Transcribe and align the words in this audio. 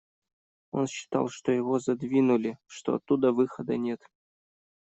Он 0.71 0.87
считал, 0.87 1.29
что 1.29 1.51
его 1.51 1.77
задвинули, 1.77 2.57
что 2.65 2.95
оттуда 2.95 3.31
выхода 3.33 3.77
нет 3.77 3.99